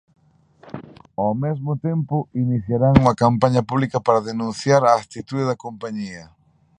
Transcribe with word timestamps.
Ao 1.21 1.33
mesmo 1.43 1.71
tempo, 1.87 2.15
iniciarán 2.43 2.93
unha 3.01 3.17
campaña 3.23 3.61
pública 3.69 3.97
para 4.05 4.25
denunciar 4.29 4.81
a 4.85 4.97
actitude 5.01 5.43
da 5.49 5.61
compañía. 5.65 6.23